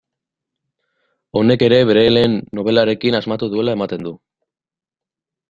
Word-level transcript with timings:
Honek 1.41 1.63
ere 1.67 1.79
bere 1.89 2.05
lehen 2.15 2.39
nobelarekin 2.61 3.19
asmatu 3.21 3.51
duela 3.53 3.77
ematen 3.79 4.09
du. 4.09 4.17